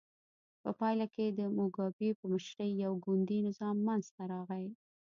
په 0.61 0.69
پایله 0.79 1.05
کې 1.13 1.25
د 1.29 1.39
موګابي 1.57 2.09
په 2.19 2.25
مشرۍ 2.33 2.71
یو 2.83 2.93
ګوندي 3.05 3.39
نظام 3.47 3.75
منځته 3.87 4.21
راغی. 4.33 4.67